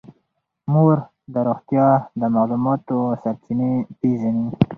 مور 0.71 0.97
د 1.33 1.35
روغتیا 1.47 1.87
د 2.19 2.21
معلوماتو 2.35 2.97
سرچینې 3.21 3.71
پېژني. 3.99 4.47